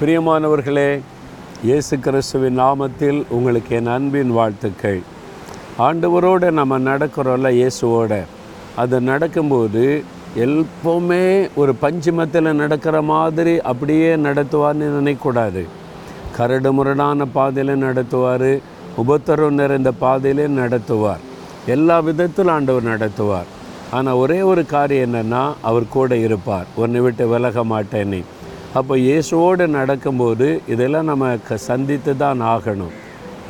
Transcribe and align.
பிரியமானவர்களே 0.00 1.00
இயேசு 1.62 1.98
கிறிஸ்துவின் 1.98 2.60
நாமத்தில் 2.60 3.24
உங்களுக்கு 3.28 3.76
என் 3.76 3.86
அன்பின் 3.86 4.30
வாழ்த்துக்கள். 4.30 5.00
ஆண்டவரோடு 5.78 6.50
நம்ம 6.50 6.78
நடக்கிறோம்ல 6.78 7.50
இயேசுவோட. 7.50 8.22
அது 8.76 9.00
நடக்கும்போது 9.00 10.02
எப்போவுமே 10.36 11.48
ஒரு 11.54 11.74
பஞ்சுமத்தில் 11.82 12.52
நடக்கிற 12.52 13.02
மாதிரி 13.02 13.60
அப்படியே 13.60 14.16
நடத்துவார்னு 14.16 14.88
நினைக்கக்கூடாது. 14.98 15.64
கரடு 16.36 16.72
முரடான 16.72 17.24
பாதையில் 17.24 17.82
நடத்துவார் 17.82 18.58
உபத்தரம் 18.96 19.60
நிறைந்த 19.62 19.92
பாதையிலே 19.92 20.46
நடத்துவார். 20.46 21.24
எல்லா 21.66 22.00
விதத்திலும் 22.00 22.54
ஆண்டவர் 22.54 22.90
நடத்துவார். 22.94 23.48
ஆனால் 23.90 24.14
ஒரே 24.14 24.42
ஒரு 24.42 24.66
காரியம் 24.66 25.14
என்னென்னா 25.14 25.52
அவர் 25.60 25.88
கூட 25.88 26.16
இருப்பார். 26.16 26.66
உன்னை 26.74 27.00
விட்டு 27.00 27.28
விலக 27.28 27.64
மாட்டேன்னு 27.64 28.22
அப்போ 28.78 28.94
இயேசுவோடு 29.06 29.64
நடக்கும்போது 29.78 30.48
இதெல்லாம் 30.72 31.08
நம்ம 31.10 31.30
க 31.46 31.56
சந்தித்து 31.68 32.12
தான் 32.22 32.40
ஆகணும். 32.52 32.92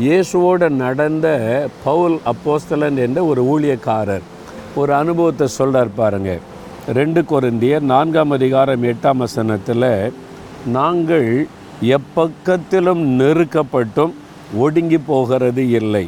இயேசுவோடு 0.05 0.67
நடந்த 0.85 1.27
பவுல் 1.87 2.17
அப்போஸ்தலன் 2.33 2.99
என்ற 3.07 3.19
ஒரு 3.31 3.43
ஊழியக்காரர் 3.53 4.25
ஒரு 4.81 4.93
அனுபவத்தை 5.01 5.47
சொல்கிறார் 5.59 5.93
பாருங்கள் 6.01 6.41
ரெண்டு 6.99 7.21
குருந்தியர் 7.33 7.87
நான்காம் 7.93 8.35
அதிகாரம் 8.39 8.89
எட்டாம் 8.93 9.23
வசனத்தில் 9.25 9.89
நாங்கள் 10.79 11.31
எப்பக்கத்திலும் 11.97 13.03
நெருக்கப்பட்டும் 13.21 14.15
ஒடுங்கி 14.65 14.99
போகிறது 15.13 15.63
இல்லை. 15.81 16.05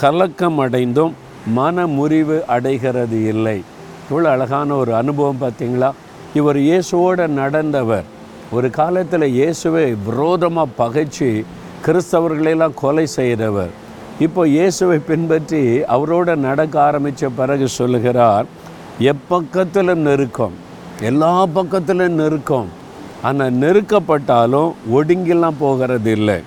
கலக்கம் 0.00 0.58
அடைந்தும் 0.64 1.14
மன 1.58 1.86
முறிவு 1.98 2.36
அடைகிறது 2.54 3.18
இல்லை. 3.32 3.58
இவ்வளோ 4.08 4.28
அழகான 4.34 4.76
ஒரு 4.82 4.92
அனுபவம் 5.00 5.42
பார்த்தீங்களா 5.44 5.90
இவர் 6.40 6.58
இயேசுவோடு 6.68 7.26
நடந்தவர். 7.40 8.06
ஒரு 8.54 8.68
காலத்தில் 8.70 9.26
இயேசுவை 9.36 9.86
விரோதமாக 10.06 10.74
பகைச்சு 10.80 11.28
கிறிஸ்தவர்களெல்லாம் 11.84 12.76
கொலை 12.82 13.06
செய்கிறவர் 13.14 13.72
இப்போ 14.26 14.42
இயேசுவை 14.46 14.98
பின்பற்றி 15.08 15.62
அவரோட 15.94 16.36
நடக்க 16.44 16.74
ஆரம்பித்த 16.80 17.30
பிறகு 17.38 17.68
சொல்லுகிறார் 17.78 18.46
எப்பக்கத்திலும் 19.12 20.04
நெருக்கம் 20.08 20.54
எல்லா 21.08 21.32
பக்கத்திலும் 21.56 22.18
நெருக்கம். 22.20 22.68
ஆனால் 23.28 23.56
நெருக்கப்பட்டாலும் 23.62 24.70
ஒடுங்கிலாம் 24.96 25.58
போகிறது 25.62 26.12
இல்லை 26.18 26.38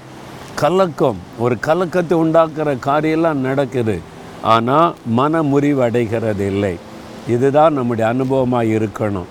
கலக்கம் 0.61 1.19
ஒரு 1.43 1.55
கலக்கத்தை 1.67 2.15
உண்டாக்குற 2.23 2.69
காரியெல்லாம் 2.87 3.43
நடக்குது. 3.47 3.97
ஆனால் 4.53 4.95
மன 5.19 5.43
முறிவு 5.51 5.83
அடைகிறது 5.87 6.47
இல்லை 6.53 6.73
இதுதான் 7.27 7.77
நம்முடைய 7.79 8.05
அனுபவமாக 8.13 8.71
இருக்கணும். 8.77 9.29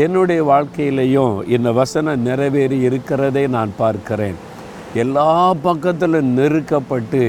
என்னுடைய 0.00 0.40
வாழ்க்கையிலையும் 0.44 1.34
இந்த 1.54 1.72
வசனம் 1.72 2.22
நிறைவேறி 2.22 2.78
இருக்கிறதை 2.88 3.46
நான் 3.46 3.72
பார்க்கிறேன். 3.76 4.36
எல்லா 4.94 5.54
பக்கத்திலும் 5.64 6.30
நெருக்கப்பட்டு 6.38 7.22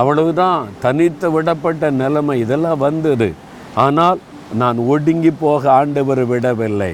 அவ்வளவுதான் 0.00 0.68
தனித்து 0.80 1.28
விடப்பட்ட 1.34 1.90
நிலைமை 1.90 2.34
இதெல்லாம் 2.40 2.78
வந்தது. 2.78 3.28
ஆனால் 3.74 4.18
நான் 4.60 4.78
ஒடுங்கி 4.92 5.30
போக 5.30 5.70
ஆண்டவர் 5.72 6.24
விடவில்லை. 6.26 6.92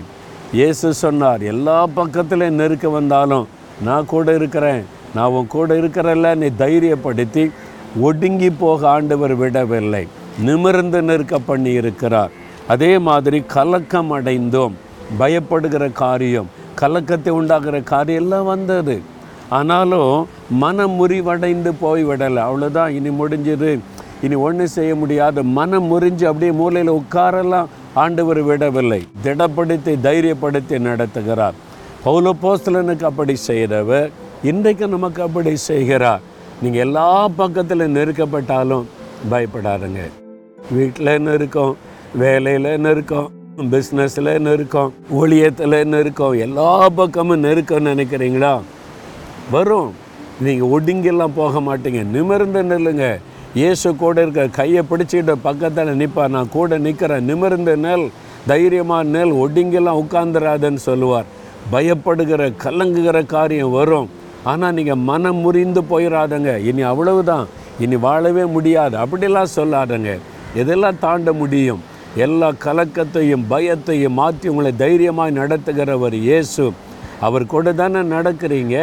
இயேசு 0.53 0.95
சொன்னார் 0.95 1.43
எல்லா 1.53 1.79
பக்கத்திலும் 1.99 2.59
நெருக்க 2.61 2.89
வந்தாலும் 2.89 3.47
நான் 3.83 4.11
கூட 4.13 4.35
இருக்கிறேன். 4.35 4.83
நான் 5.15 5.35
உன் 5.39 5.47
கூட 5.47 5.75
இருக்கிறல்ல 5.75 6.35
நீ 6.43 6.49
தைரியப்படுத்தி 6.65 7.45
ஒடுங்கி 8.01 8.51
போக 8.51 8.89
ஆண்டவர் 8.89 9.35
விடவில்லை. 9.35 10.05
நிமிர்ந்து 10.47 11.03
நிற்க 11.03 11.39
பண்ணி 11.39 11.71
இருக்கிறார் 11.71 12.35
அதே 12.75 12.99
மாதிரி 13.09 13.39
கலக்கம் 13.55 14.11
அடைந்தோம் 14.13 14.75
பயப்படுகிற 15.19 15.93
காரியம் 15.93 16.47
கலக்கத்தை 16.75 17.33
உண்டாகிற 17.33 17.81
காரியம் 17.81 18.23
எல்லாம் 18.23 18.45
வந்தது. 18.45 19.01
ஆனாலும் 19.49 20.29
மனம் 20.51 20.95
முறிவடைந்து 20.99 21.73
போய்விடலை. 21.83 22.43
அவ்வளோதான் 22.49 22.89
இனி 22.89 23.09
முடிஞ்சது. 23.09 23.79
இனி 24.23 24.35
ஒன்றும் 24.35 24.67
செய்ய 24.67 24.95
முடியாது. 24.95 25.43
மனம் 25.43 25.93
முறிஞ்சு 25.93 26.25
அப்படியே 26.25 26.53
மூலையில் 26.53 26.93
உட்காரெல்லாம் 26.93 27.67
ஆண்டவர் 27.95 28.43
விடவில்லை. 28.43 29.07
திடப்படுத்தி 29.25 29.97
தைரியப்படுத்தி 30.03 30.79
நடத்துகிறார். 30.89 31.53
பௌலப்போஸ்தலனுக்கு 32.05 33.05
அப்படி 33.05 33.37
செய்கிறவர் 33.37 34.11
இன்றைக்கு 34.43 34.89
நமக்கு 34.89 35.23
அப்படி 35.23 35.57
செய்கிறார். 35.57 36.21
நீங்கள் 36.63 36.81
எல்லா 36.81 37.29
பக்கத்தில் 37.29 37.95
நெருக்கப்பட்டாலும் 37.95 38.85
பயப்படாதுங்க. 39.31 40.11
வீட்டில் 40.71 41.35
இருக்கும்? 41.35 41.77
வேலையில் 42.15 42.85
இருக்கும்? 42.85 43.31
பிஸ்னஸில் 43.57 44.39
நெருக்கம் 44.39 44.93
ஊழியத்தில் 45.19 45.85
நெருக்கம் 45.85 46.33
எல்லா 46.33 46.89
பக்கமும் 46.89 47.41
நெருக்கம் 47.41 47.87
நினைக்கிறீங்களா? 47.87 48.61
வரும். 49.51 49.93
நீங்கள் 50.41 50.69
ஒடுங்கெல்லாம் 50.69 51.35
போக 51.35 51.61
மாட்டீங்க. 51.61 52.05
நிமிர்ந்து 52.05 52.63
நில்லுங்க. 52.63 53.19
இயேசு 53.55 53.97
கூட 53.97 54.23
இருக்க 54.23 54.47
கையை 54.49 54.83
பிடிச்சிட்டு 54.91 55.33
பக்கத்தில் 55.43 55.95
நிற்பா 56.03 56.29
நான் 56.29 56.49
கூட 56.49 56.79
நிற்கிறேன் 56.79 57.25
நிமிர்ந்து 57.25 57.77
நெல். 57.77 58.11
தைரியமாக 58.47 59.03
நெல். 59.03 59.33
ஒடுங்கெல்லாம் 59.33 60.03
உட்காந்துராதன்னு 60.05 60.75
சொல்லுவார். 60.75 61.25
பயப்படுகிற 61.73 62.53
கலங்குகிற 62.65 63.27
காரியம் 63.27 63.71
வரும். 63.71 64.09
ஆனால் 64.45 64.75
நீங்கள் 64.75 65.05
மனம் 65.11 65.37
முறிந்து 65.37 65.83
போயிடாதங்க 65.91 66.59
இனி 66.59 66.83
அவ்வளவுதான். 66.83 67.47
இனி 67.81 67.97
வாழவே 67.97 68.45
முடியாது. 68.45 68.97
அப்படிலாம் 68.97 69.55
சொல்லாதங்க. 69.57 70.19
இதெல்லாம் 70.55 70.99
தாண்ட 70.99 71.33
முடியும்? 71.33 71.95
எல்லா 72.25 72.49
கலக்கத்தையும் 72.65 73.45
பயத்தையும் 73.51 74.17
மாற்றி 74.19 74.47
உங்களை 74.53 74.71
தைரியமாக 74.85 75.37
நடத்துகிறவர் 75.39 76.17
இயேசு. 76.27 76.65
அவர் 77.27 77.45
கூட 77.55 77.73
தானே 77.81 78.01
நடக்கிறீங்க? 78.15 78.77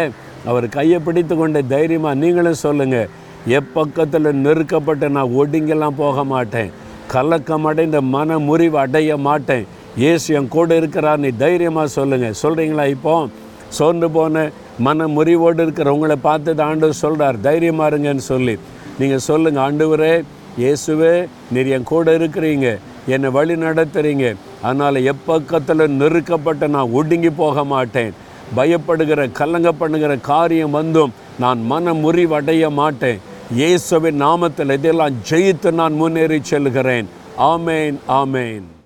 அவர் 0.49 0.66
கையை 0.75 0.97
பிடித்து 1.05 1.35
கொண்ட 1.39 1.61
தைரியமாக 1.75 2.19
நீங்களும் 2.23 2.63
சொல்லுங்கள் 2.66 3.09
எப்பக்கத்தில் 3.59 4.29
நெருக்கப்பட்டு 4.45 5.07
நான் 5.16 5.33
ஒடுங்கெல்லாம் 5.41 5.99
போக 6.03 6.23
மாட்டேன். 6.33 6.69
கலக்கம் 7.13 7.67
அடைந்த 7.69 7.97
மன 8.16 8.38
முறிவு 8.49 8.77
அடைய 8.83 9.17
மாட்டேன். 9.27 9.65
இயேசு 10.03 10.27
என் 10.38 10.53
கூட 10.57 10.69
இருக்கிறார் 10.81 11.23
நீ 11.25 11.29
தைரியமாக 11.45 11.95
சொல்லுங்கள் 11.97 12.39
சொல்கிறீங்களா 12.44 12.85
இப்போ? 12.95 13.15
சோர்ந்து 13.77 14.07
போன 14.15 14.45
மன 14.85 15.07
முறிவோடு 15.17 15.61
இருக்கிற 15.65 15.89
உங்களை 15.95 16.17
பார்த்து 16.29 16.59
ஆண்டவர் 16.69 17.01
சொல்கிறார் 17.03 17.38
தைரியமாக 17.50 17.89
இருங்கன்னு 17.91 18.25
சொல்லி. 18.31 18.55
நீங்கள் 19.01 19.27
சொல்லுங்கள் 19.29 19.65
ஆண்டவரே 19.67 20.15
இயேசுவே 20.61 21.13
நீர் 21.53 21.69
என் 21.75 21.91
கூட 21.91 22.09
இருக்கிறீங்க. 22.19 22.69
என்னை 23.07 23.29
வழி 23.29 23.53
நடத்துகிறீங்க 23.53 24.35
அதனால் 24.61 24.95
எப்பக்கத்தில் 24.95 25.95
நெருக்கப்பட்ட 26.01 26.67
நான் 26.67 26.93
ஒடுங்கி 26.99 27.29
போக 27.29 27.63
மாட்டேன். 27.63 28.13
பயப்படுகிற 28.55 29.31
கலங்க 29.31 29.71
பண்ணுகிற 29.71 30.17
காரியம் 30.17 30.75
வந்தும் 30.79 31.13
நான் 31.39 31.61
மன 31.61 31.93
முறிவடைய 31.93 32.69
மாட்டேன். 32.69 33.19
இயேசுவின் 33.55 34.21
நாமத்தில் 34.21 34.75
இதெல்லாம் 34.77 35.17
ஜெயித்து 35.29 35.71
நான் 35.71 35.93
முன்னேறி 35.93 36.39
செல்கிறேன். 36.43 37.07
ஆமேன் 37.37 37.97
ஆமேன். 38.07 38.81